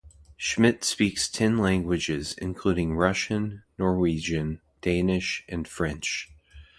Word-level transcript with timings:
Schmitt 0.35 0.83
speaks 0.83 1.29
ten 1.29 1.59
languages, 1.59 2.33
including 2.39 2.95
Russian, 2.95 3.61
Norwegian, 3.77 4.59
Danish, 4.81 5.45
and 5.47 5.67
French. 5.67 6.31